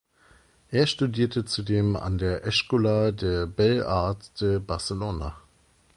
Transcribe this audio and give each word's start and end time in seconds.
Er 0.71 0.87
studierte 0.87 1.45
zudem 1.45 1.95
an 1.95 2.17
der 2.17 2.43
Escola 2.43 3.11
de 3.11 3.45
Belles 3.45 3.85
Arts 3.85 4.33
de 4.33 4.57
Barcelona. 4.57 5.37